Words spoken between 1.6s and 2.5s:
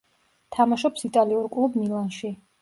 „მილანში“.